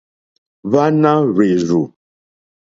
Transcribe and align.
Hwáná 0.69 1.11
hwèrzù. 1.33 1.81